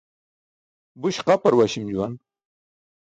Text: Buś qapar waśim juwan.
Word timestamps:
Buś 1.03 1.17
qapar 1.27 1.55
waśim 1.59 1.85
juwan. 1.91 2.13